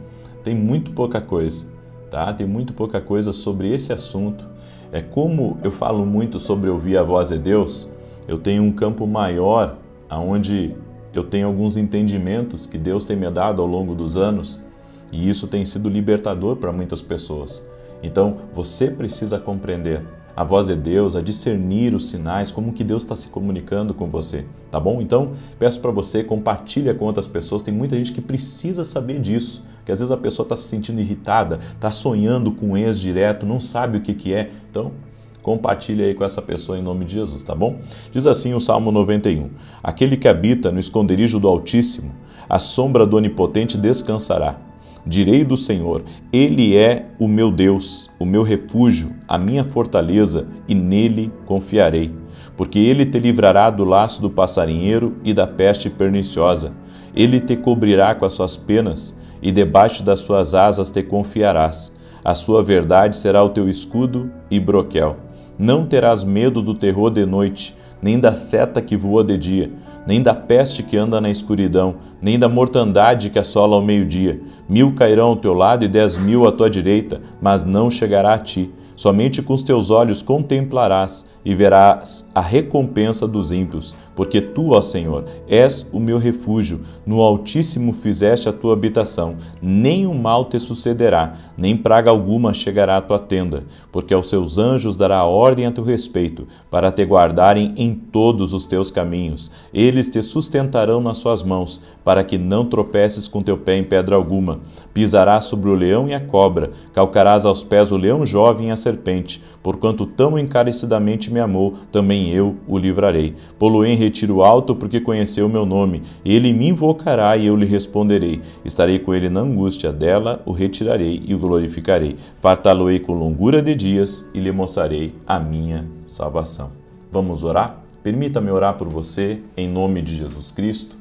tem 0.46 0.56
muito 0.56 0.91
pouca 0.91 1.20
coisa, 1.20 1.68
tá? 2.10 2.32
Tem 2.32 2.48
muito 2.48 2.72
pouca 2.72 3.01
coisa 3.01 3.34
sobre 3.34 3.74
esse 3.74 3.91
assunto. 3.91 4.46
É 4.94 5.01
como 5.01 5.58
eu 5.62 5.70
falo 5.70 6.06
muito 6.06 6.39
sobre 6.39 6.70
ouvir 6.70 6.98
a 6.98 7.03
voz 7.03 7.29
de 7.29 7.38
Deus, 7.38 7.91
eu 8.29 8.38
tenho 8.38 8.63
um 8.63 8.72
campo 8.72 9.06
maior 9.06 9.75
aonde 10.10 10.74
eu 11.13 11.24
tenho 11.24 11.48
alguns 11.48 11.75
entendimentos 11.75 12.65
que 12.65 12.77
Deus 12.77 13.03
tem 13.03 13.18
me 13.18 13.29
dado 13.29 13.62
ao 13.62 13.68
longo 13.68 13.94
dos 13.94 14.15
anos, 14.15 14.63
e 15.12 15.27
isso 15.27 15.48
tem 15.48 15.65
sido 15.65 15.89
libertador 15.89 16.56
para 16.56 16.72
muitas 16.72 17.01
pessoas. 17.01 17.68
Então, 18.01 18.38
você 18.53 18.89
precisa 18.91 19.39
compreender 19.39 20.03
a 20.36 20.44
voz 20.44 20.68
de 20.68 20.75
Deus, 20.75 21.18
a 21.18 21.22
discernir 21.22 21.94
os 21.94 22.10
sinais, 22.10 22.50
como 22.50 22.72
que 22.72 22.82
Deus 22.82 23.03
está 23.03 23.13
se 23.13 23.27
comunicando 23.27 23.94
com 23.94 24.08
você, 24.08 24.46
tá 24.72 24.79
bom? 24.79 25.01
Então, 25.01 25.34
peço 25.60 25.82
para 25.82 25.91
você, 25.91 26.24
compartilha 26.24 26.96
com 26.96 27.03
outras 27.03 27.27
pessoas, 27.27 27.62
tem 27.62 27.74
muita 27.74 27.98
gente 27.98 28.13
que 28.13 28.22
precisa 28.22 28.86
saber 28.86 29.20
disso, 29.20 29.65
que 29.86 29.91
às 29.91 30.00
vezes 30.00 30.13
a 30.13 30.18
pessoa 30.18 30.46
está 30.46 30.56
se 30.56 30.63
sentindo 30.63 31.01
irritada, 31.01 31.60
está 31.74 31.91
sonhando 31.91 32.53
com 32.53 32.68
um 32.68 32.77
ex 32.77 33.00
direto, 33.00 33.46
não 33.46 33.60
sabe 33.60 33.98
o 33.98 34.01
que, 34.01 34.13
que 34.13 34.34
é, 34.34 34.50
então 34.70 34.94
compartilha 35.41 36.06
aí 36.06 36.13
com 36.13 36.24
essa 36.24 36.41
pessoa 36.41 36.77
em 36.77 36.82
nome 36.82 37.06
de 37.06 37.13
Jesus, 37.15 37.41
tá 37.41 37.56
bom? 37.56 37.79
Diz 38.12 38.27
assim 38.27 38.53
o 38.53 38.60
Salmo 38.60 38.91
91, 38.91 39.50
Aquele 39.82 40.15
que 40.15 40.27
habita 40.27 40.72
no 40.72 40.79
esconderijo 40.79 41.39
do 41.39 41.48
Altíssimo, 41.48 42.13
a 42.48 42.60
sombra 42.60 43.06
do 43.06 43.18
Onipotente 43.18 43.77
descansará. 43.77 44.69
Direi 45.10 45.44
do 45.44 45.58
Senhor: 45.58 46.04
Ele 46.32 46.78
é 46.78 47.08
o 47.18 47.28
meu 47.28 47.50
Deus, 47.50 48.12
o 48.20 48.25
meu 48.25 48.44
refúgio, 48.44 49.16
a 49.28 49.39
minha 49.39 49.63
fortaleza, 49.63 50.48
e 50.68 50.75
nele 50.75 51.32
confiarei. 51.48 52.12
Porque 52.56 52.78
ele 52.78 53.08
te 53.08 53.18
livrará 53.18 53.72
do 53.72 53.84
laço 53.84 54.22
do 54.22 54.30
passarinheiro 54.30 55.16
e 55.24 55.34
da 55.34 55.48
peste 55.48 55.89
perniciosa. 55.89 56.74
Ele 57.16 57.42
te 57.42 57.56
cobrirá 57.56 58.13
com 58.13 58.24
as 58.24 58.34
suas 58.34 58.56
penas, 58.56 59.20
e 59.42 59.51
debaixo 59.51 60.04
das 60.04 60.20
suas 60.20 60.54
asas 60.54 60.92
te 60.92 61.01
confiarás. 61.01 61.98
A 62.24 62.36
sua 62.36 62.63
verdade 62.63 63.18
será 63.18 63.44
o 63.44 63.50
teu 63.50 63.68
escudo 63.68 64.30
e 64.51 64.60
broquel. 64.60 65.18
Não 65.58 65.88
terás 65.88 66.24
medo 66.24 66.62
do 66.62 66.75
terror 66.75 67.10
de 67.10 67.25
noite, 67.25 67.75
nem 68.01 68.20
da 68.20 68.34
seta 68.34 68.82
que 68.82 68.98
voa 68.98 69.24
de 69.24 69.38
dia 69.38 69.72
nem 70.10 70.24
da 70.24 70.34
peste 70.34 70.82
que 70.82 70.98
anda 70.98 71.22
na 71.22 71.29
escuridão, 71.29 71.98
nem 72.20 72.39
da 72.39 72.50
mortandade 72.50 73.29
que 73.29 73.38
assola 73.38 73.75
ao 73.75 73.82
meio-dia. 73.84 74.41
Mil 74.68 74.96
cairão 74.96 75.27
ao 75.27 75.36
teu 75.36 75.53
lado 75.53 75.86
e 75.86 75.88
dez 75.88 76.18
mil 76.18 76.48
à 76.48 76.51
tua 76.51 76.68
direita, 76.68 77.22
mas 77.39 77.63
não 77.63 77.91
chegará 77.91 78.34
a 78.34 78.39
ti. 78.39 78.72
Somente 79.00 79.41
com 79.41 79.53
os 79.53 79.63
teus 79.63 79.91
olhos 79.91 80.22
contemplarás 80.22 81.25
e 81.46 81.56
verás 81.56 82.29
a 82.36 82.41
recompensa 82.41 83.25
dos 83.25 83.50
ímpios, 83.50 83.96
porque 84.13 84.41
tu, 84.41 84.72
ó 84.72 84.82
Senhor, 84.82 85.24
és 85.48 85.89
o 85.94 86.01
meu 86.01 86.18
refúgio, 86.18 86.82
no 87.06 87.22
Altíssimo 87.22 87.94
fizeste 87.94 88.50
a 88.50 88.51
tua 88.51 88.74
habitação, 88.74 89.38
nem 89.62 90.06
o 90.06 90.13
mal 90.13 90.44
te 90.44 90.60
sucederá, 90.60 91.34
nem 91.58 91.77
praga 91.77 92.12
alguma 92.12 92.53
chegará 92.53 92.98
à 92.98 93.01
tua 93.01 93.18
tenda, 93.18 93.63
porque 93.89 94.13
aos 94.13 94.29
seus 94.29 94.58
anjos 94.58 94.98
dará 94.98 95.24
ordem 95.24 95.65
a 95.65 95.72
teu 95.72 95.86
respeito, 95.86 96.46
para 96.70 96.91
te 96.91 97.06
guardarem 97.06 97.74
em 97.77 97.96
todos 97.96 98.51
os 98.51 98.65
teus 98.65 98.91
caminhos. 98.91 99.50
Eles 99.74 100.10
te 100.10 100.22
sustentarão 100.22 101.00
nas 101.00 101.20
suas 101.20 101.41
mãos, 101.41 101.82
para 102.03 102.24
que 102.24 102.38
não 102.38 102.65
tropeces 102.65 103.29
com 103.29 103.41
teu 103.41 103.56
pé 103.56 103.77
em 103.77 103.84
pedra 103.84 104.18
alguma. 104.18 104.60
Pisarás 104.94 105.46
sobre 105.46 105.70
o 105.70 105.75
leão 105.75 106.10
e 106.10 106.13
a 106.13 106.20
cobra, 106.20 106.72
calcarás 106.91 107.46
aos 107.46 107.63
pés 107.63 107.91
o 107.94 107.98
leão 107.98 108.25
jovem 108.25 108.68
e 108.68 108.72
a 108.72 108.75
serpente, 108.89 109.41
porquanto 109.62 110.05
tão 110.05 110.38
encarecidamente 110.38 111.31
me 111.31 111.39
amou, 111.39 111.75
também 111.91 112.31
eu 112.31 112.55
o 112.67 112.77
livrarei. 112.77 113.36
Poloei 113.58 113.91
em 113.91 113.96
retiro 113.96 114.41
alto, 114.41 114.75
porque 114.75 115.00
conheceu 115.00 115.46
o 115.46 115.50
meu 115.50 115.65
nome. 115.65 116.01
Ele 116.25 116.51
me 116.51 116.67
invocará 116.67 117.38
e 117.38 117.46
eu 117.46 117.55
lhe 117.55 117.65
responderei. 117.65 118.41
Estarei 118.65 119.00
com 119.00 119.13
ele 119.13 119.29
na 119.29 119.41
angústia, 119.41 119.91
dela 119.91 120.41
o 120.46 120.51
retirarei 120.51 121.22
e 121.25 121.36
o 121.36 121.39
glorificarei. 121.39 122.15
Fartá-lo-ei 122.39 123.00
com 123.00 123.13
longura 123.13 123.62
de 123.62 123.75
dias 123.75 124.29
e 124.34 124.39
lhe 124.39 124.51
mostrarei 124.51 125.13
a 125.27 125.39
minha 125.39 125.86
salvação. 126.08 126.72
Vamos 127.12 127.43
orar? 127.43 127.84
Permita-me 128.01 128.50
orar 128.50 128.77
por 128.77 128.88
você, 128.88 129.39
em 129.55 129.67
nome 129.67 130.01
de 130.01 130.15
Jesus 130.15 130.51
Cristo. 130.51 130.98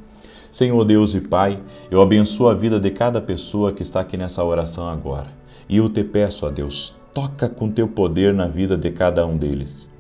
Senhor 0.51 0.83
Deus 0.85 1.15
e 1.15 1.21
Pai, 1.23 1.61
eu 1.91 2.01
abençoo 2.01 2.49
a 2.49 2.55
vida 2.55 2.81
de 2.81 2.91
cada 2.91 3.21
pessoa 3.21 3.73
que 3.73 3.83
está 3.83 4.01
aqui 4.01 4.17
nessa 4.17 4.43
oração 4.43 4.89
agora. 4.89 5.29
E 5.69 5.77
eu 5.77 5.89
te 5.89 6.03
peço 6.03 6.47
a 6.47 6.51
Deus, 6.51 6.98
toca 7.19 7.49
com 7.49 7.69
teu 7.69 7.89
poder 7.89 8.33
na 8.33 8.47
vida 8.47 8.77
de 8.77 8.93
cada 8.93 9.27
um 9.27 9.37
deles. 9.37 9.93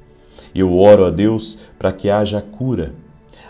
Eu 0.54 0.78
oro 0.78 1.04
a 1.04 1.10
Deus 1.10 1.58
para 1.76 1.92
que 1.92 2.08
haja 2.08 2.40
cura. 2.40 2.94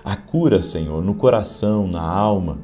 A 0.03 0.17
cura, 0.17 0.63
Senhor, 0.63 1.05
no 1.05 1.15
coração, 1.15 1.87
na 1.87 2.01
alma. 2.01 2.57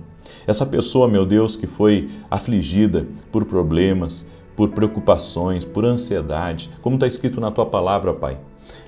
Essa 0.47 0.65
pessoa, 0.65 1.07
meu 1.07 1.27
Deus, 1.27 1.57
que 1.57 1.67
foi 1.67 2.09
afligida 2.31 3.07
por 3.31 3.45
problemas, 3.45 4.27
por 4.57 4.71
preocupações, 4.71 5.63
por 5.63 5.85
ansiedade, 5.85 6.71
como 6.81 6.97
está 6.97 7.07
escrito 7.07 7.39
na 7.39 7.51
tua 7.51 7.67
palavra, 7.67 8.15
Pai. 8.15 8.39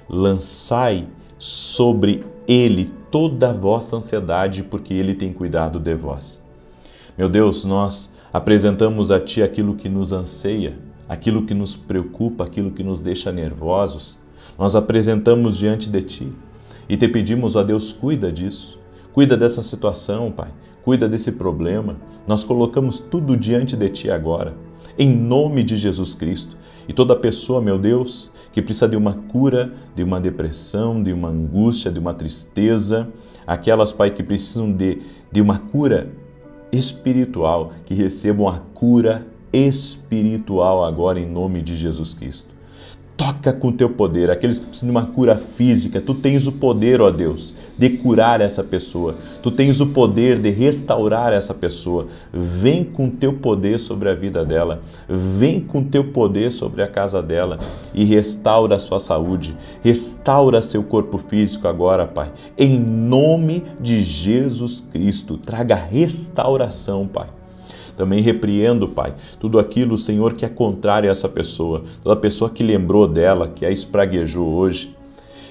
lançai 0.08 1.06
sobre 1.38 2.24
ele 2.48 2.90
toda 3.10 3.50
a 3.50 3.52
vossa 3.52 3.94
ansiedade, 3.94 4.62
porque 4.62 4.94
ele 4.94 5.14
tem 5.14 5.34
cuidado 5.34 5.78
de 5.78 5.94
vós. 5.94 6.42
Meu 7.18 7.28
Deus, 7.28 7.66
nós 7.66 8.14
apresentamos 8.32 9.10
a 9.10 9.20
Ti 9.20 9.42
aquilo 9.42 9.74
que 9.74 9.90
nos 9.90 10.12
anseia, 10.12 10.78
aquilo 11.08 11.42
que 11.42 11.54
nos 11.54 11.76
preocupa, 11.76 12.44
aquilo 12.44 12.70
que 12.70 12.82
nos 12.82 13.00
deixa 13.00 13.30
nervosos. 13.30 14.20
Nós 14.58 14.74
apresentamos 14.74 15.56
diante 15.56 15.88
de 15.88 16.02
Ti 16.02 16.32
e 16.88 16.96
te 16.96 17.08
pedimos, 17.08 17.56
ó 17.56 17.62
Deus, 17.62 17.92
cuida 17.92 18.30
disso. 18.30 18.78
Cuida 19.12 19.36
dessa 19.36 19.62
situação, 19.62 20.30
Pai. 20.30 20.48
Cuida 20.84 21.08
desse 21.08 21.32
problema. 21.32 21.96
Nós 22.26 22.44
colocamos 22.44 22.98
tudo 22.98 23.36
diante 23.36 23.76
de 23.76 23.88
Ti 23.88 24.10
agora, 24.10 24.54
em 24.98 25.10
nome 25.10 25.64
de 25.64 25.76
Jesus 25.76 26.14
Cristo. 26.14 26.56
E 26.88 26.92
toda 26.92 27.16
pessoa, 27.16 27.60
meu 27.60 27.78
Deus, 27.78 28.30
que 28.52 28.62
precisa 28.62 28.88
de 28.88 28.96
uma 28.96 29.14
cura, 29.14 29.72
de 29.94 30.02
uma 30.02 30.20
depressão, 30.20 31.02
de 31.02 31.12
uma 31.12 31.28
angústia, 31.28 31.90
de 31.90 31.98
uma 31.98 32.14
tristeza, 32.14 33.08
aquelas, 33.46 33.90
Pai, 33.90 34.10
que 34.10 34.22
precisam 34.22 34.72
de, 34.72 35.02
de 35.32 35.40
uma 35.40 35.58
cura 35.58 36.08
espiritual, 36.70 37.72
que 37.84 37.94
recebam 37.94 38.48
a 38.48 38.58
cura 38.58 39.26
espiritual 39.52 40.84
agora 40.84 41.20
em 41.20 41.26
nome 41.26 41.62
de 41.62 41.76
Jesus 41.76 42.14
Cristo. 42.14 42.56
Toca 43.16 43.50
com 43.50 43.72
teu 43.72 43.88
poder, 43.88 44.30
aqueles 44.30 44.58
que 44.58 44.66
precisam 44.66 44.88
de 44.88 44.90
uma 44.90 45.06
cura 45.06 45.38
física, 45.38 46.02
tu 46.02 46.14
tens 46.14 46.46
o 46.46 46.52
poder, 46.52 47.00
ó 47.00 47.10
Deus, 47.10 47.54
de 47.78 47.88
curar 47.88 48.42
essa 48.42 48.62
pessoa. 48.62 49.14
Tu 49.42 49.50
tens 49.50 49.80
o 49.80 49.86
poder 49.86 50.38
de 50.38 50.50
restaurar 50.50 51.32
essa 51.32 51.54
pessoa. 51.54 52.08
Vem 52.30 52.84
com 52.84 53.08
teu 53.08 53.32
poder 53.32 53.80
sobre 53.80 54.10
a 54.10 54.14
vida 54.14 54.44
dela. 54.44 54.82
Vem 55.08 55.60
com 55.60 55.82
teu 55.82 56.12
poder 56.12 56.52
sobre 56.52 56.82
a 56.82 56.88
casa 56.88 57.22
dela 57.22 57.58
e 57.94 58.04
restaura 58.04 58.76
a 58.76 58.78
sua 58.78 58.98
saúde. 58.98 59.56
Restaura 59.82 60.60
seu 60.60 60.82
corpo 60.82 61.16
físico 61.16 61.66
agora, 61.66 62.06
Pai. 62.06 62.30
Em 62.58 62.78
nome 62.78 63.62
de 63.80 64.02
Jesus 64.02 64.82
Cristo, 64.82 65.38
traga 65.38 65.74
restauração, 65.74 67.06
Pai. 67.06 67.28
Também 67.96 68.20
repreendo, 68.20 68.88
Pai, 68.88 69.14
tudo 69.40 69.58
aquilo, 69.58 69.96
Senhor, 69.96 70.34
que 70.34 70.44
é 70.44 70.48
contrário 70.48 71.08
a 71.08 71.12
essa 71.12 71.28
pessoa, 71.28 71.82
toda 72.02 72.20
pessoa 72.20 72.50
que 72.50 72.62
lembrou 72.62 73.08
dela, 73.08 73.48
que 73.48 73.64
a 73.64 73.70
espraguejou 73.70 74.46
hoje, 74.46 74.95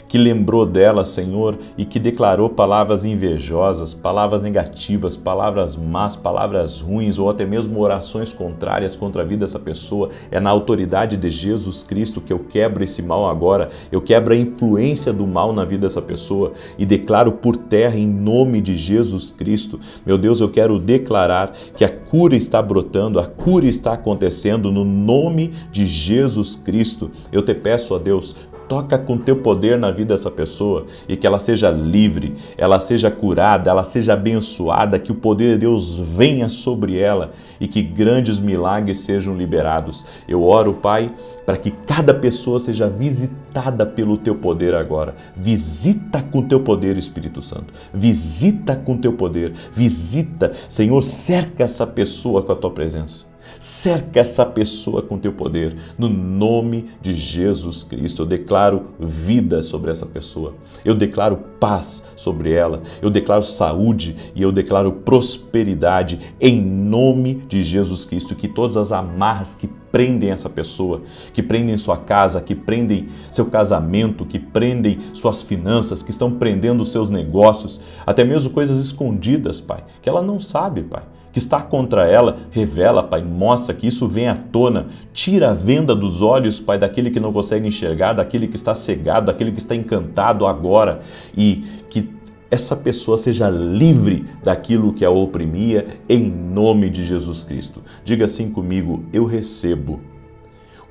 que 0.07 0.17
lembrou 0.17 0.65
dela, 0.65 1.05
Senhor, 1.05 1.57
e 1.77 1.85
que 1.85 1.99
declarou 1.99 2.49
palavras 2.49 3.05
invejosas, 3.05 3.93
palavras 3.93 4.41
negativas, 4.41 5.15
palavras 5.15 5.75
más, 5.75 6.15
palavras 6.15 6.81
ruins 6.81 7.17
ou 7.17 7.29
até 7.29 7.45
mesmo 7.45 7.79
orações 7.79 8.33
contrárias 8.33 8.95
contra 8.95 9.21
a 9.21 9.25
vida 9.25 9.41
dessa 9.41 9.59
pessoa. 9.59 10.09
É 10.31 10.39
na 10.39 10.49
autoridade 10.49 11.17
de 11.17 11.29
Jesus 11.29 11.83
Cristo 11.83 12.21
que 12.21 12.33
eu 12.33 12.39
quebro 12.39 12.83
esse 12.83 13.01
mal 13.01 13.27
agora. 13.27 13.69
Eu 13.91 14.01
quebro 14.01 14.33
a 14.33 14.37
influência 14.37 15.11
do 15.11 15.25
mal 15.25 15.53
na 15.53 15.65
vida 15.65 15.81
dessa 15.81 16.01
pessoa 16.01 16.53
e 16.77 16.85
declaro 16.85 17.33
por 17.33 17.55
terra 17.55 17.97
em 17.97 18.07
nome 18.07 18.61
de 18.61 18.75
Jesus 18.75 19.31
Cristo. 19.31 19.79
Meu 20.05 20.17
Deus, 20.17 20.41
eu 20.41 20.49
quero 20.49 20.79
declarar 20.79 21.51
que 21.75 21.83
a 21.83 21.89
cura 21.89 22.35
está 22.35 22.61
brotando, 22.61 23.19
a 23.19 23.25
cura 23.25 23.65
está 23.65 23.93
acontecendo 23.93 24.71
no 24.71 24.83
nome 24.83 25.51
de 25.71 25.87
Jesus 25.87 26.55
Cristo. 26.55 27.11
Eu 27.31 27.41
te 27.41 27.53
peço, 27.53 27.95
a 27.95 27.99
Deus, 27.99 28.35
Toca 28.67 28.97
com 28.97 29.17
teu 29.17 29.37
poder 29.37 29.77
na 29.77 29.91
vida 29.91 30.13
dessa 30.13 30.31
pessoa 30.31 30.85
e 31.07 31.15
que 31.15 31.27
ela 31.27 31.39
seja 31.39 31.69
livre, 31.69 32.33
ela 32.57 32.79
seja 32.79 33.11
curada, 33.11 33.69
ela 33.69 33.83
seja 33.83 34.13
abençoada, 34.13 34.97
que 34.97 35.11
o 35.11 35.15
poder 35.15 35.53
de 35.53 35.59
Deus 35.59 35.97
venha 35.99 36.49
sobre 36.49 36.97
ela 36.97 37.31
e 37.59 37.67
que 37.67 37.81
grandes 37.81 38.39
milagres 38.39 38.99
sejam 38.99 39.35
liberados. 39.35 40.23
Eu 40.27 40.43
oro, 40.43 40.73
Pai, 40.73 41.11
para 41.45 41.57
que 41.57 41.71
cada 41.71 42.13
pessoa 42.13 42.59
seja 42.59 42.89
visitada 42.89 43.85
pelo 43.85 44.17
teu 44.17 44.35
poder 44.35 44.73
agora. 44.73 45.15
Visita 45.35 46.21
com 46.21 46.41
teu 46.41 46.59
poder, 46.59 46.97
Espírito 46.97 47.41
Santo. 47.41 47.73
Visita 47.93 48.75
com 48.75 48.97
teu 48.97 49.13
poder. 49.13 49.53
Visita, 49.71 50.51
Senhor, 50.67 51.01
cerca 51.01 51.63
essa 51.63 51.85
pessoa 51.85 52.41
com 52.41 52.51
a 52.51 52.55
tua 52.55 52.71
presença. 52.71 53.34
Cerca 53.59 54.19
essa 54.19 54.45
pessoa 54.45 55.01
com 55.01 55.17
teu 55.17 55.33
poder. 55.33 55.75
No 55.97 56.09
nome 56.09 56.85
de 57.01 57.13
Jesus 57.13 57.83
Cristo, 57.83 58.23
eu 58.23 58.25
declaro 58.25 58.87
vida 58.99 59.61
sobre 59.61 59.91
essa 59.91 60.05
pessoa. 60.05 60.53
Eu 60.83 60.95
declaro 60.95 61.37
paz 61.59 62.03
sobre 62.15 62.51
ela. 62.51 62.81
Eu 63.01 63.09
declaro 63.09 63.41
saúde 63.41 64.15
e 64.35 64.41
eu 64.41 64.51
declaro 64.51 64.91
prosperidade 64.91 66.19
em 66.39 66.61
nome 66.61 67.35
de 67.47 67.63
Jesus 67.63 68.05
Cristo. 68.05 68.35
Que 68.35 68.47
todas 68.47 68.77
as 68.77 68.91
amarras 68.91 69.55
que 69.55 69.67
prendem 69.95 70.29
essa 70.29 70.49
pessoa, 70.49 71.03
que 71.31 71.41
prendem 71.41 71.77
sua 71.77 71.95
casa, 71.95 72.41
que 72.41 72.53
prendem 72.53 73.07
seu 73.31 73.45
casamento, 73.45 74.25
que 74.25 74.37
prendem 74.37 74.99
suas 75.13 75.41
finanças, 75.41 76.03
que 76.03 76.11
estão 76.11 76.33
prendendo 76.33 76.83
seus 76.83 77.09
negócios, 77.09 77.79
até 78.05 78.25
mesmo 78.25 78.51
coisas 78.51 78.77
escondidas, 78.77 79.61
Pai, 79.61 79.85
que 80.01 80.09
ela 80.09 80.21
não 80.21 80.37
sabe, 80.37 80.83
Pai, 80.83 81.03
que 81.35 81.39
está 81.39 81.59
contra 81.61 82.07
ela, 82.07 82.37
revela, 82.49 83.03
Pai, 83.03 83.21
mostra 83.21 83.73
que 83.73 83.85
isso 83.85 84.07
vem 84.07 84.29
à 84.29 84.35
tona, 84.35 84.87
tira 85.11 85.51
a 85.51 85.53
venda 85.53 85.93
dos 85.93 86.21
olhos, 86.21 86.61
Pai, 86.61 86.77
daquele 86.79 87.11
que 87.11 87.19
não 87.19 87.33
consegue 87.33 87.67
enxergar, 87.67 88.13
daquele 88.13 88.47
que 88.47 88.55
está 88.55 88.73
cegado, 88.73 89.25
daquele 89.25 89.51
que 89.51 89.59
está 89.59 89.75
encantado 89.75 90.47
agora 90.47 91.01
e 91.37 91.61
que 91.89 92.09
essa 92.49 92.73
pessoa 92.77 93.17
seja 93.17 93.49
livre 93.49 94.25
daquilo 94.41 94.93
que 94.93 95.03
a 95.03 95.09
oprimia, 95.09 95.99
em 96.07 96.31
nome 96.31 96.89
de 96.89 97.03
Jesus 97.03 97.43
Cristo. 97.43 97.83
Diga 98.05 98.23
assim 98.23 98.49
comigo: 98.49 99.03
eu 99.11 99.25
recebo 99.25 99.99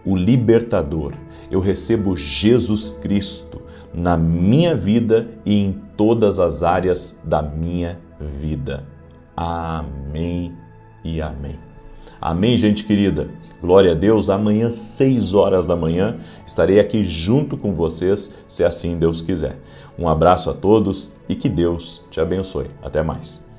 o 0.04 0.14
libertador, 0.14 1.14
eu 1.50 1.58
recebo 1.58 2.14
Jesus 2.18 2.90
Cristo 2.90 3.62
na 3.94 4.14
minha 4.14 4.76
vida 4.76 5.26
e 5.46 5.54
em 5.54 5.80
todas 5.96 6.38
as 6.38 6.62
áreas 6.62 7.18
da 7.24 7.40
minha 7.40 7.98
vida. 8.20 8.92
Amém 9.36 10.52
e 11.04 11.20
amém. 11.20 11.58
Amém, 12.20 12.56
gente 12.56 12.84
querida. 12.84 13.28
Glória 13.60 13.92
a 13.92 13.94
Deus. 13.94 14.30
Amanhã, 14.30 14.70
6 14.70 15.34
horas 15.34 15.66
da 15.66 15.76
manhã, 15.76 16.18
estarei 16.46 16.78
aqui 16.80 17.04
junto 17.04 17.56
com 17.56 17.74
vocês, 17.74 18.44
se 18.46 18.64
assim 18.64 18.98
Deus 18.98 19.22
quiser. 19.22 19.58
Um 19.98 20.08
abraço 20.08 20.50
a 20.50 20.54
todos 20.54 21.14
e 21.28 21.34
que 21.34 21.48
Deus 21.48 22.04
te 22.10 22.20
abençoe. 22.20 22.70
Até 22.82 23.02
mais. 23.02 23.53